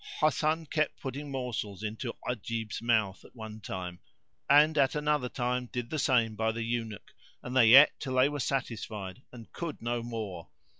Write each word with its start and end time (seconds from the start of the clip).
[FN#468] 0.01 0.31
Hasan 0.31 0.65
kept 0.65 0.99
putting 0.99 1.29
morsels 1.29 1.83
into 1.83 2.15
Ajib's 2.27 2.81
mouth 2.81 3.23
at 3.23 3.35
one 3.35 3.59
time 3.61 3.99
and 4.49 4.75
at 4.75 4.95
another 4.95 5.29
time 5.29 5.67
did 5.67 5.91
the 5.91 5.99
same 5.99 6.35
by 6.35 6.51
the 6.51 6.63
Eunuch 6.63 7.13
and 7.43 7.55
they 7.55 7.75
ate 7.75 7.91
till 7.99 8.15
they 8.15 8.27
were 8.27 8.39
satisfied 8.39 9.21
and 9.31 9.53
could 9.53 9.79
no 9.79 10.01
more. 10.01 10.49